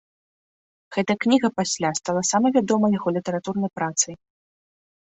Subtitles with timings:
[0.95, 4.13] Гэтая кніга пасля стала самай вядомай яго літаратурнай працай.